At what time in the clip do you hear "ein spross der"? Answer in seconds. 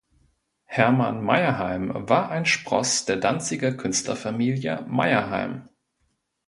2.31-3.17